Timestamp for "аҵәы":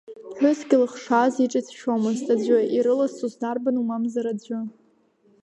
4.31-4.59